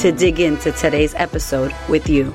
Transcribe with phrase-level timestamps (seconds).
[0.00, 2.34] to dig into today's episode with you.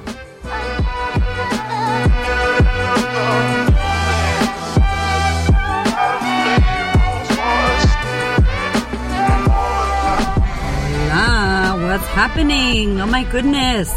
[11.09, 13.01] Hola, what's happening?
[13.01, 13.91] Oh my goodness.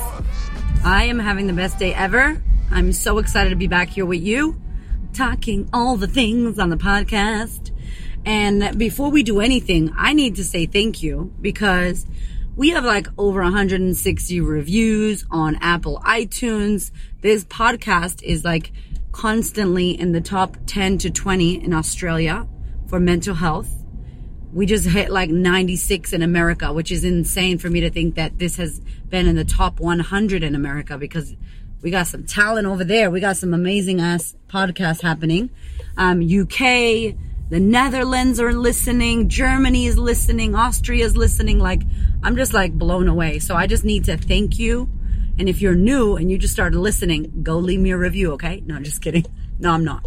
[0.82, 2.42] I am having the best day ever.
[2.70, 4.58] I'm so excited to be back here with you,
[5.12, 7.70] talking all the things on the podcast.
[8.24, 12.06] And before we do anything, I need to say thank you because
[12.58, 16.90] we have like over 160 reviews on Apple iTunes.
[17.20, 18.72] This podcast is like
[19.12, 22.48] constantly in the top 10 to 20 in Australia
[22.88, 23.70] for mental health.
[24.52, 28.40] We just hit like 96 in America, which is insane for me to think that
[28.40, 31.36] this has been in the top 100 in America because
[31.80, 33.08] we got some talent over there.
[33.08, 35.50] We got some amazing ass podcasts happening.
[35.96, 37.14] Um, UK,
[37.50, 41.60] the Netherlands are listening, Germany is listening, Austria is listening.
[41.60, 41.82] Like,
[42.22, 43.38] I'm just like blown away.
[43.38, 44.88] So I just need to thank you.
[45.38, 48.62] And if you're new and you just started listening, go leave me a review, okay?
[48.66, 49.24] No, just kidding.
[49.58, 50.06] No, I'm not.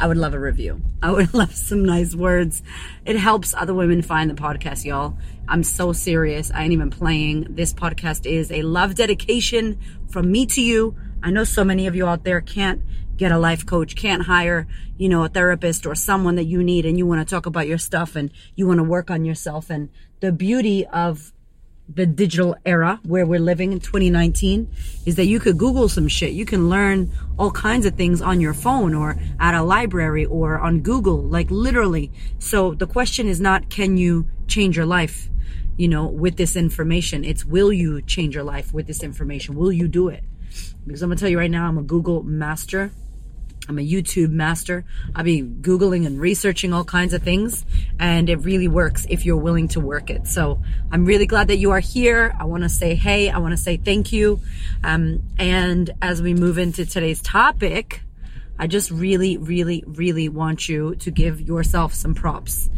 [0.00, 0.80] I would love a review.
[1.02, 2.62] I would love some nice words.
[3.04, 5.16] It helps other women find the podcast, y'all.
[5.48, 6.50] I'm so serious.
[6.52, 7.46] I ain't even playing.
[7.50, 9.78] This podcast is a love dedication
[10.08, 10.96] from me to you.
[11.22, 12.82] I know so many of you out there can't
[13.16, 16.86] get a life coach, can't hire, you know, a therapist or someone that you need
[16.86, 19.70] and you want to talk about your stuff and you want to work on yourself.
[19.70, 19.88] And
[20.20, 21.32] the beauty of
[21.92, 24.70] the digital era where we're living in 2019
[25.06, 26.32] is that you could Google some shit.
[26.32, 30.58] You can learn all kinds of things on your phone or at a library or
[30.58, 32.12] on Google, like literally.
[32.38, 35.30] So the question is not, can you change your life,
[35.76, 37.24] you know, with this information?
[37.24, 39.54] It's, will you change your life with this information?
[39.54, 40.24] Will you do it?
[40.86, 42.92] Because I'm gonna tell you right now, I'm a Google master.
[43.68, 44.84] I'm a YouTube master.
[45.14, 47.66] I'll be Googling and researching all kinds of things,
[47.98, 50.26] and it really works if you're willing to work it.
[50.26, 52.34] So I'm really glad that you are here.
[52.38, 54.40] I want to say hey, I want to say thank you.
[54.82, 58.00] Um, and as we move into today's topic,
[58.58, 62.70] I just really, really, really want you to give yourself some props.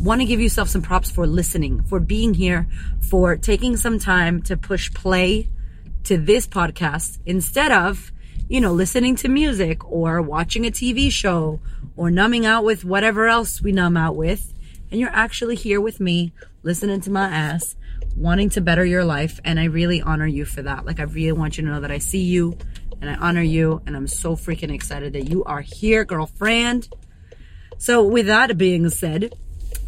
[0.00, 2.68] Want to give yourself some props for listening, for being here,
[3.00, 5.48] for taking some time to push play
[6.04, 8.12] to this podcast instead of
[8.48, 11.60] you know, listening to music or watching a TV show
[11.96, 14.52] or numbing out with whatever else we numb out with.
[14.90, 17.74] And you're actually here with me, listening to my ass,
[18.16, 19.40] wanting to better your life.
[19.44, 20.86] And I really honor you for that.
[20.86, 22.56] Like, I really want you to know that I see you
[23.00, 23.82] and I honor you.
[23.86, 26.88] And I'm so freaking excited that you are here, girlfriend.
[27.78, 29.34] So, with that being said,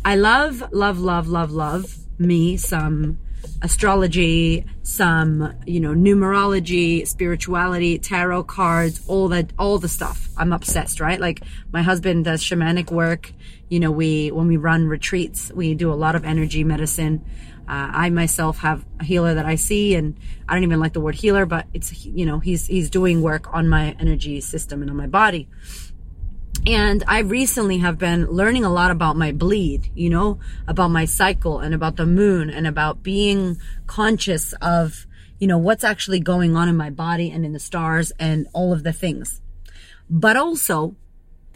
[0.04, 3.18] I love, love, love, love, love me some
[3.62, 10.28] astrology, some, you know, numerology, spirituality, tarot cards, all that, all the stuff.
[10.36, 11.20] I'm obsessed, right?
[11.20, 13.32] Like my husband does shamanic work.
[13.68, 17.24] You know, we, when we run retreats, we do a lot of energy medicine.
[17.68, 20.16] Uh, I myself have a healer that I see and
[20.48, 23.52] I don't even like the word healer, but it's, you know, he's, he's doing work
[23.52, 25.48] on my energy system and on my body.
[26.66, 31.06] And I recently have been learning a lot about my bleed, you know, about my
[31.06, 35.06] cycle and about the moon and about being conscious of,
[35.38, 38.72] you know, what's actually going on in my body and in the stars and all
[38.72, 39.40] of the things.
[40.10, 40.94] But also,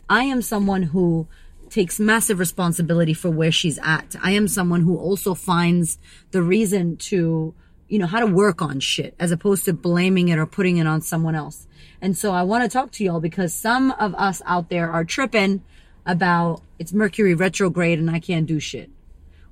[0.09, 1.29] I am someone who
[1.69, 4.15] takes massive responsibility for where she's at.
[4.23, 5.99] I am someone who also finds
[6.31, 7.55] the reason to,
[7.93, 10.87] you know, how to work on shit as opposed to blaming it or putting it
[10.87, 11.67] on someone else.
[12.01, 15.05] And so I want to talk to y'all because some of us out there are
[15.05, 15.63] tripping
[16.07, 18.89] about it's Mercury retrograde and I can't do shit.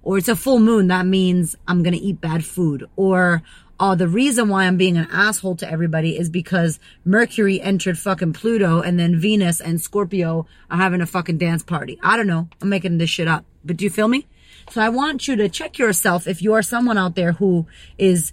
[0.02, 0.86] Or it's a full moon.
[0.86, 2.88] That means I'm going to eat bad food.
[2.96, 3.42] Or,
[3.78, 8.32] oh, the reason why I'm being an asshole to everybody is because Mercury entered fucking
[8.32, 11.98] Pluto and then Venus and Scorpio are having a fucking dance party.
[12.02, 12.48] I don't know.
[12.62, 13.44] I'm making this shit up.
[13.66, 14.26] But do you feel me?
[14.68, 17.66] So I want you to check yourself if you are someone out there who
[17.96, 18.32] is,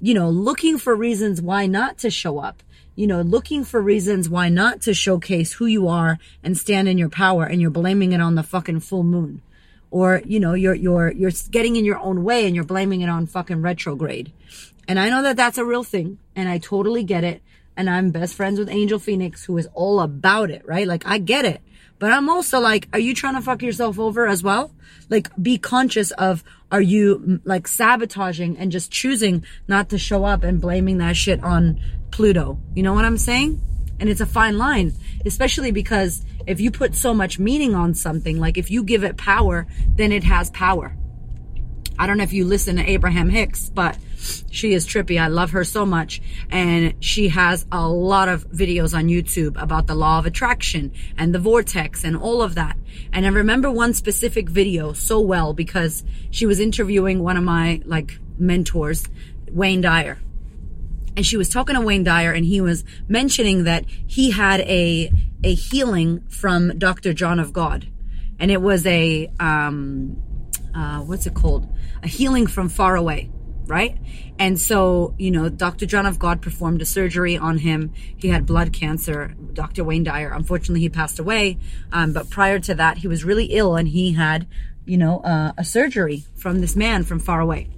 [0.00, 2.62] you know, looking for reasons why not to show up
[2.96, 6.96] you know, looking for reasons why not to showcase who you are and stand in
[6.98, 9.42] your power and you're blaming it on the fucking full moon.
[9.90, 13.10] Or, you know, you're, you're, you're getting in your own way and you're blaming it
[13.10, 14.32] on fucking retrograde.
[14.88, 17.42] And I know that that's a real thing and I totally get it.
[17.76, 20.86] And I'm best friends with Angel Phoenix who is all about it, right?
[20.86, 21.60] Like I get it.
[21.98, 24.74] But I'm also like, are you trying to fuck yourself over as well?
[25.08, 30.42] Like, be conscious of, are you like sabotaging and just choosing not to show up
[30.42, 31.80] and blaming that shit on
[32.10, 32.58] Pluto?
[32.74, 33.62] You know what I'm saying?
[33.98, 34.92] And it's a fine line,
[35.24, 39.16] especially because if you put so much meaning on something, like if you give it
[39.16, 40.94] power, then it has power.
[41.98, 43.96] I don't know if you listen to Abraham Hicks, but
[44.50, 45.20] she is trippy.
[45.20, 46.20] I love her so much.
[46.50, 51.34] And she has a lot of videos on YouTube about the law of attraction and
[51.34, 52.76] the vortex and all of that.
[53.12, 57.82] And I remember one specific video so well because she was interviewing one of my
[57.84, 59.06] like mentors,
[59.50, 60.18] Wayne Dyer.
[61.16, 65.10] And she was talking to Wayne Dyer and he was mentioning that he had a,
[65.42, 67.14] a healing from Dr.
[67.14, 67.88] John of God.
[68.38, 70.22] And it was a, um,
[70.74, 71.66] uh, what's it called?
[72.02, 73.30] A healing from far away,
[73.66, 73.98] right?
[74.38, 75.86] And so, you know, Dr.
[75.86, 77.92] John of God performed a surgery on him.
[78.16, 79.34] He had blood cancer.
[79.52, 79.84] Dr.
[79.84, 81.58] Wayne Dyer, unfortunately, he passed away.
[81.92, 84.46] Um, but prior to that, he was really ill and he had,
[84.84, 87.68] you know, uh, a surgery from this man from far away.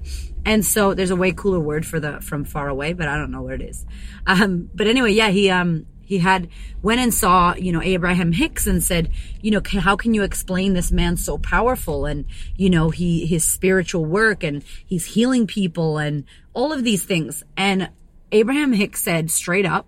[0.45, 3.31] And so there's a way cooler word for the from far away, but I don't
[3.31, 3.85] know where it is.
[4.27, 6.49] Um, but anyway, yeah, he um he had
[6.81, 9.11] went and saw, you know, Abraham Hicks and said,
[9.43, 12.25] you know, how can you explain this man so powerful and,
[12.57, 16.25] you know, he, his spiritual work and he's healing people and
[16.55, 17.45] all of these things.
[17.59, 17.91] And
[18.33, 19.87] Abraham Hicks said straight up,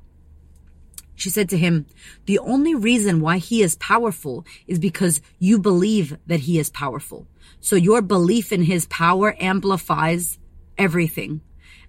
[1.14, 1.86] she said to him,
[2.26, 7.26] the only reason why he is powerful is because you believe that he is powerful.
[7.60, 10.38] So your belief in his power amplifies
[10.76, 11.40] everything.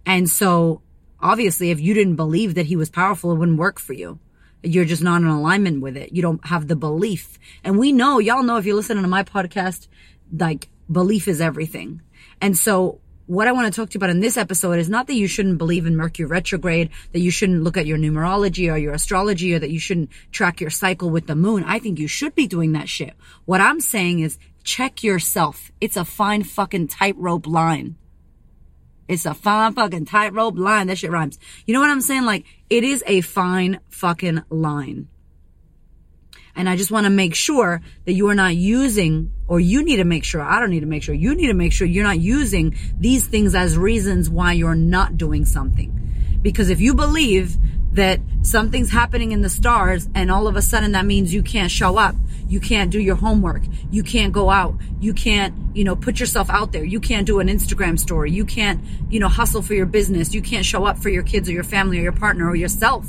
[0.06, 0.84] And so
[1.22, 4.20] obviously if you didn't believe that he was powerful, it wouldn't work for you.
[4.64, 6.14] You're just not in alignment with it.
[6.14, 7.40] You don't have the belief.
[7.64, 9.88] And we know, y'all know if you're listening to my podcast,
[10.36, 12.02] like belief is everything.
[12.42, 13.02] And so
[13.32, 15.26] what I want to talk to you about in this episode is not that you
[15.26, 19.54] shouldn't believe in Mercury retrograde, that you shouldn't look at your numerology or your astrology
[19.54, 21.64] or that you shouldn't track your cycle with the moon.
[21.64, 23.14] I think you should be doing that shit.
[23.46, 25.72] What I'm saying is check yourself.
[25.80, 27.96] It's a fine fucking tightrope line.
[29.12, 30.88] It's a fine fucking tightrope line.
[30.88, 31.38] That shit rhymes.
[31.66, 32.24] You know what I'm saying?
[32.24, 35.10] Like, it is a fine fucking line.
[36.56, 39.98] And I just want to make sure that you are not using, or you need
[39.98, 42.06] to make sure, I don't need to make sure, you need to make sure you're
[42.06, 46.40] not using these things as reasons why you're not doing something.
[46.42, 47.58] Because if you believe
[47.94, 51.72] that something's happening in the stars and all of a sudden that means you can't
[51.72, 52.16] show up,
[52.52, 53.64] you can't do your homework.
[53.92, 54.76] You can't go out.
[55.00, 56.84] You can't, you know, put yourself out there.
[56.84, 58.30] You can't do an Instagram story.
[58.30, 60.34] You can't, you know, hustle for your business.
[60.34, 63.08] You can't show up for your kids or your family or your partner or yourself.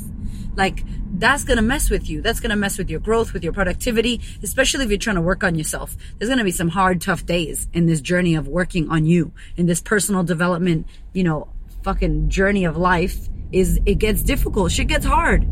[0.54, 0.84] Like,
[1.18, 2.22] that's going to mess with you.
[2.22, 5.22] That's going to mess with your growth, with your productivity, especially if you're trying to
[5.22, 5.96] work on yourself.
[6.18, 9.32] There's going to be some hard, tough days in this journey of working on you,
[9.56, 11.48] in this personal development, you know,
[11.82, 14.70] fucking journey of life is, it gets difficult.
[14.70, 15.48] Shit gets hard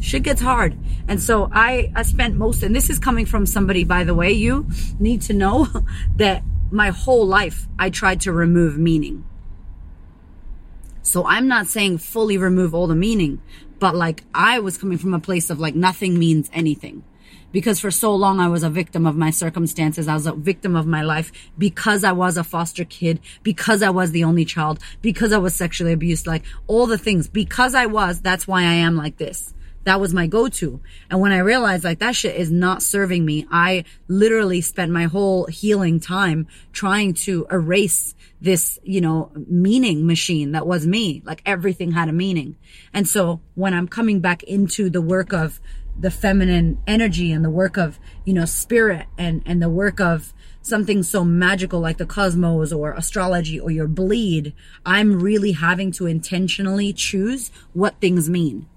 [0.00, 0.76] shit gets hard.
[1.06, 4.32] And so I, I spent most, and this is coming from somebody, by the way,
[4.32, 4.68] you
[4.98, 5.68] need to know
[6.16, 9.24] that my whole life I tried to remove meaning.
[11.02, 13.40] So I'm not saying fully remove all the meaning,
[13.78, 17.04] but like I was coming from a place of like nothing means anything.
[17.52, 20.06] Because for so long I was a victim of my circumstances.
[20.06, 23.90] I was a victim of my life because I was a foster kid, because I
[23.90, 27.28] was the only child, because I was sexually abused, like all the things.
[27.28, 29.52] Because I was, that's why I am like this.
[29.90, 30.80] That was my go-to.
[31.10, 35.06] And when I realized like that shit is not serving me, I literally spent my
[35.06, 41.22] whole healing time trying to erase this, you know, meaning machine that was me.
[41.24, 42.54] Like everything had a meaning.
[42.94, 45.60] And so when I'm coming back into the work of
[45.98, 50.32] the feminine energy and the work of, you know, spirit and, and the work of
[50.62, 54.54] something so magical like the cosmos or astrology or your bleed,
[54.86, 58.68] I'm really having to intentionally choose what things mean.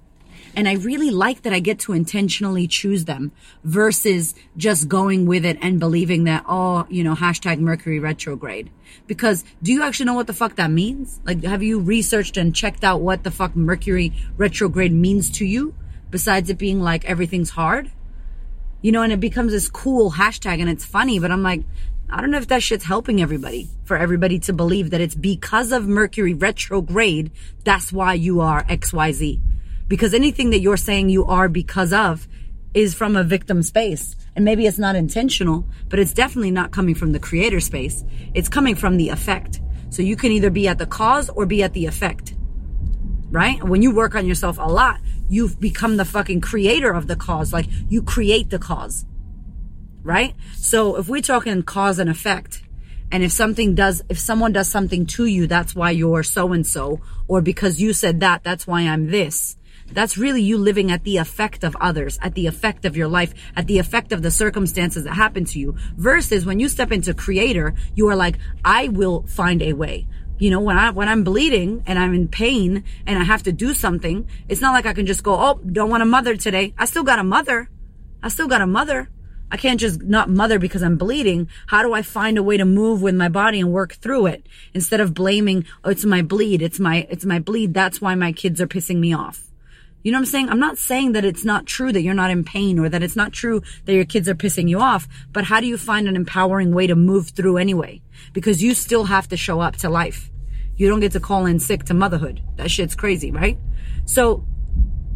[0.55, 3.31] And I really like that I get to intentionally choose them
[3.63, 8.69] versus just going with it and believing that, oh, you know, hashtag Mercury retrograde.
[9.07, 11.19] Because do you actually know what the fuck that means?
[11.25, 15.73] Like, have you researched and checked out what the fuck Mercury retrograde means to you?
[16.11, 17.91] Besides it being like everything's hard?
[18.83, 21.63] You know, and it becomes this cool hashtag and it's funny, but I'm like,
[22.11, 25.71] I don't know if that shit's helping everybody for everybody to believe that it's because
[25.71, 27.31] of Mercury retrograde.
[27.63, 29.39] That's why you are XYZ
[29.87, 32.27] because anything that you're saying you are because of
[32.73, 34.15] is from a victim space.
[34.35, 38.03] And maybe it's not intentional, but it's definitely not coming from the creator space.
[38.33, 39.61] It's coming from the effect.
[39.89, 42.33] So you can either be at the cause or be at the effect.
[43.29, 43.63] Right?
[43.63, 44.99] When you work on yourself a lot,
[45.29, 47.53] you've become the fucking creator of the cause.
[47.53, 49.05] Like you create the cause.
[50.01, 50.35] Right?
[50.55, 52.63] So if we're talking cause and effect,
[53.11, 56.65] and if something does, if someone does something to you, that's why you're so and
[56.65, 59.55] so, or because you said that, that's why I'm this
[59.93, 63.33] That's really you living at the effect of others, at the effect of your life,
[63.55, 65.75] at the effect of the circumstances that happen to you.
[65.95, 70.07] Versus when you step into creator, you are like, I will find a way.
[70.39, 73.51] You know, when I, when I'm bleeding and I'm in pain and I have to
[73.51, 76.73] do something, it's not like I can just go, Oh, don't want a mother today.
[76.77, 77.69] I still got a mother.
[78.21, 79.09] I still got a mother.
[79.51, 81.47] I can't just not mother because I'm bleeding.
[81.67, 84.47] How do I find a way to move with my body and work through it
[84.73, 86.63] instead of blaming, oh, it's my bleed.
[86.63, 87.73] It's my, it's my bleed.
[87.73, 89.52] That's why my kids are pissing me off.
[90.03, 90.49] You know what I'm saying?
[90.49, 93.15] I'm not saying that it's not true that you're not in pain or that it's
[93.15, 96.17] not true that your kids are pissing you off, but how do you find an
[96.17, 98.01] empowering way to move through anyway?
[98.33, 100.29] Because you still have to show up to life.
[100.75, 102.41] You don't get to call in sick to motherhood.
[102.57, 103.57] That shit's crazy, right?
[104.05, 104.45] So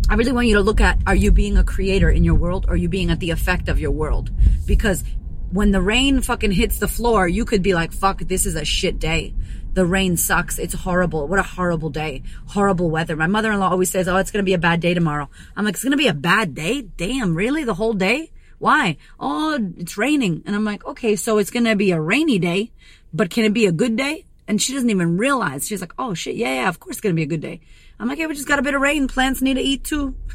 [0.10, 2.66] I really want you to look at are you being a creator in your world
[2.68, 4.32] or are you being at the effect of your world?
[4.66, 5.04] Because
[5.52, 8.64] when the rain fucking hits the floor, you could be like, fuck, this is a
[8.64, 9.34] shit day.
[9.78, 10.58] The rain sucks.
[10.58, 11.28] It's horrible.
[11.28, 12.24] What a horrible day.
[12.48, 13.16] Horrible weather.
[13.16, 15.30] My mother in law always says, Oh, it's going to be a bad day tomorrow.
[15.56, 16.82] I'm like, It's going to be a bad day?
[16.82, 17.64] Damn, really?
[17.64, 18.32] The whole day?
[18.58, 18.98] Why?
[19.20, 20.42] Oh, it's raining.
[20.48, 22.72] And I'm like, Okay, so it's going to be a rainy day,
[23.14, 24.26] but can it be a good day?
[24.48, 25.68] And she doesn't even realize.
[25.68, 26.38] She's like, Oh shit.
[26.38, 27.62] Yeah, yeah, of course it's going to be a good day.
[28.00, 29.08] I'm like, yeah, we just got a bit of rain.
[29.08, 30.16] Plants need to eat too.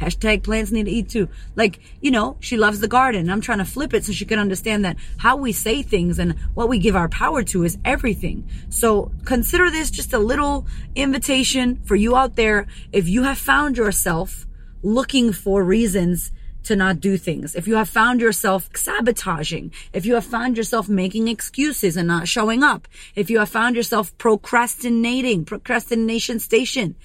[0.00, 1.28] Hashtag plants need to eat too.
[1.54, 3.30] Like, you know, she loves the garden.
[3.30, 6.34] I'm trying to flip it so she can understand that how we say things and
[6.54, 8.48] what we give our power to is everything.
[8.68, 12.66] So consider this just a little invitation for you out there.
[12.92, 14.46] If you have found yourself
[14.82, 16.32] looking for reasons
[16.64, 20.88] to not do things, if you have found yourself sabotaging, if you have found yourself
[20.88, 26.96] making excuses and not showing up, if you have found yourself procrastinating, procrastination station,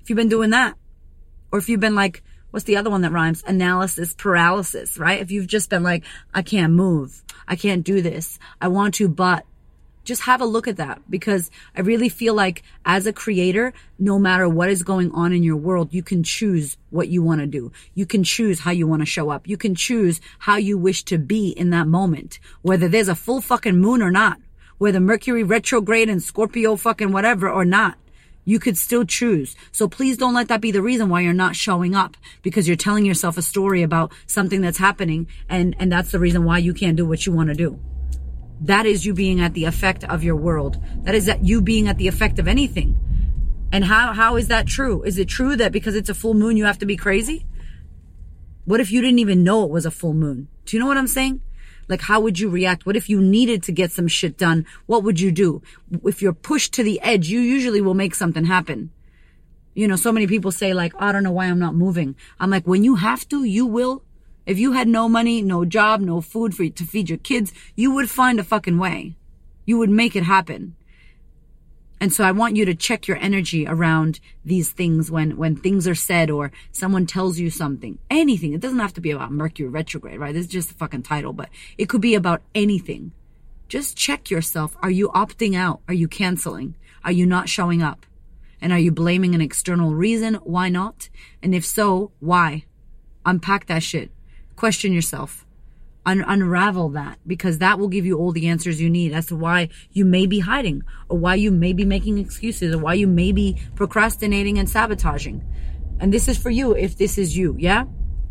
[0.00, 0.76] if you've been doing that,
[1.52, 3.44] or if you've been like, what's the other one that rhymes?
[3.46, 5.20] Analysis paralysis, right?
[5.20, 6.04] If you've just been like,
[6.34, 7.22] I can't move.
[7.46, 8.38] I can't do this.
[8.60, 9.44] I want to, but
[10.04, 14.18] just have a look at that because I really feel like as a creator, no
[14.18, 17.46] matter what is going on in your world, you can choose what you want to
[17.46, 17.72] do.
[17.94, 19.46] You can choose how you want to show up.
[19.46, 23.40] You can choose how you wish to be in that moment, whether there's a full
[23.40, 24.38] fucking moon or not,
[24.78, 27.96] whether Mercury retrograde and Scorpio fucking whatever or not.
[28.44, 29.54] You could still choose.
[29.70, 32.76] So please don't let that be the reason why you're not showing up because you're
[32.76, 36.74] telling yourself a story about something that's happening and, and that's the reason why you
[36.74, 37.78] can't do what you want to do.
[38.60, 40.82] That is you being at the effect of your world.
[41.02, 42.96] That is that you being at the effect of anything.
[43.72, 45.02] And how, how is that true?
[45.02, 47.46] Is it true that because it's a full moon, you have to be crazy?
[48.64, 50.48] What if you didn't even know it was a full moon?
[50.64, 51.40] Do you know what I'm saying?
[51.88, 52.86] Like, how would you react?
[52.86, 54.66] What if you needed to get some shit done?
[54.86, 55.62] What would you do?
[56.04, 58.90] If you're pushed to the edge, you usually will make something happen.
[59.74, 62.14] You know, so many people say like, I don't know why I'm not moving.
[62.38, 64.02] I'm like, when you have to, you will.
[64.44, 67.94] If you had no money, no job, no food for to feed your kids, you
[67.94, 69.14] would find a fucking way.
[69.64, 70.76] You would make it happen.
[72.02, 75.86] And so I want you to check your energy around these things when, when things
[75.86, 77.96] are said or someone tells you something.
[78.10, 78.54] Anything.
[78.54, 80.34] It doesn't have to be about Mercury retrograde, right?
[80.34, 83.12] This is just a fucking title, but it could be about anything.
[83.68, 84.76] Just check yourself.
[84.82, 85.80] Are you opting out?
[85.86, 86.74] Are you canceling?
[87.04, 88.04] Are you not showing up?
[88.60, 90.34] And are you blaming an external reason?
[90.42, 91.08] Why not?
[91.40, 92.64] And if so, why?
[93.24, 94.10] Unpack that shit.
[94.56, 95.46] Question yourself.
[96.04, 99.36] Un- unravel that because that will give you all the answers you need as to
[99.36, 103.06] why you may be hiding or why you may be making excuses or why you
[103.06, 105.44] may be procrastinating and sabotaging.
[106.00, 107.84] And this is for you if this is you, yeah?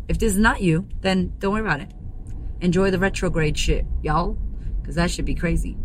[0.08, 1.90] If this is not you, then don't worry about it.
[2.60, 4.36] Enjoy the retrograde shit, y'all,
[4.80, 5.76] because that should be crazy.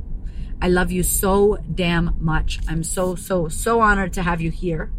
[0.61, 2.59] I love you so damn much.
[2.67, 4.91] I'm so, so, so honored to have you here.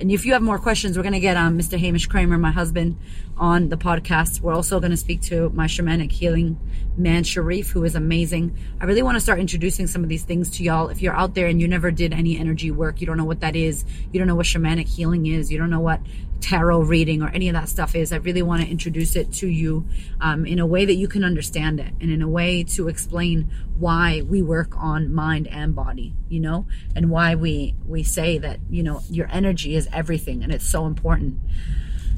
[0.00, 1.78] And if you have more questions, we're going to get um, Mr.
[1.78, 2.98] Hamish Kramer, my husband,
[3.36, 4.40] on the podcast.
[4.40, 6.58] We're also going to speak to my shamanic healing
[6.96, 8.56] man, Sharif, who is amazing.
[8.80, 10.88] I really want to start introducing some of these things to y'all.
[10.88, 13.40] If you're out there and you never did any energy work, you don't know what
[13.40, 16.00] that is, you don't know what shamanic healing is, you don't know what
[16.44, 19.48] tarot reading or any of that stuff is, I really want to introduce it to
[19.48, 19.86] you
[20.20, 23.50] um, in a way that you can understand it and in a way to explain
[23.78, 28.60] why we work on mind and body, you know, and why we we say that
[28.68, 31.38] you know your energy is everything and it's so important.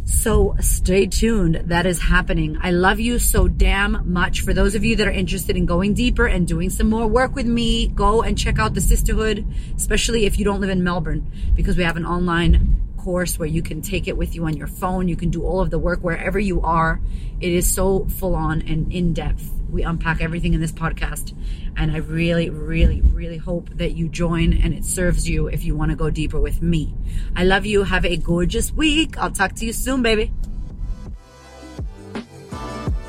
[0.06, 1.62] So stay tuned.
[1.66, 2.59] That is happening.
[2.61, 4.40] I love you so damn much.
[4.40, 7.35] For those of you that are interested in going deeper and doing some more work
[7.35, 9.45] with me, go and check out the sisterhood,
[9.76, 13.63] especially if you don't live in Melbourne, because we have an online course where you
[13.63, 15.07] can take it with you on your phone.
[15.07, 17.01] You can do all of the work wherever you are.
[17.41, 19.49] It is so full on and in depth.
[19.71, 21.33] We unpack everything in this podcast.
[21.77, 25.77] And I really, really, really hope that you join and it serves you if you
[25.77, 26.97] want to go deeper with me.
[27.37, 27.85] I love you.
[27.85, 29.17] Have a gorgeous week.
[29.19, 30.33] I'll talk to you soon, baby.